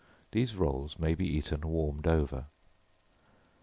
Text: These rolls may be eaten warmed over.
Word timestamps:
These 0.31 0.55
rolls 0.55 0.97
may 0.97 1.13
be 1.13 1.27
eaten 1.27 1.61
warmed 1.61 2.07
over. 2.07 2.47